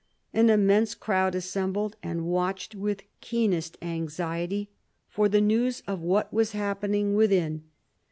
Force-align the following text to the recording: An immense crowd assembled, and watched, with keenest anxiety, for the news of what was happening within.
An 0.33 0.49
immense 0.49 0.95
crowd 0.95 1.35
assembled, 1.35 1.95
and 2.01 2.25
watched, 2.25 2.73
with 2.73 3.03
keenest 3.21 3.77
anxiety, 3.83 4.71
for 5.07 5.29
the 5.29 5.41
news 5.41 5.83
of 5.85 6.01
what 6.01 6.33
was 6.33 6.53
happening 6.53 7.13
within. 7.13 7.65